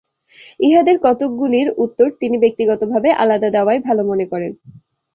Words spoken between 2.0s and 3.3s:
তিনি ব্যক্তিগতভাবে